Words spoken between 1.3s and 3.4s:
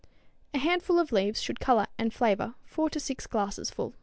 should color and flavor four to six